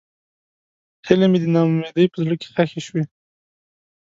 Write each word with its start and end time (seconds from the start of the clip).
هیلې 1.07 1.27
مې 1.31 1.39
د 1.43 1.45
نا 1.53 1.61
امیدۍ 1.67 2.05
په 2.11 2.17
زړه 2.23 2.35
کې 2.41 2.47
ښخې 2.53 2.81
شوې. 2.87 3.03